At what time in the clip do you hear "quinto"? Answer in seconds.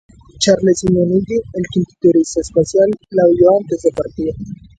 1.71-1.91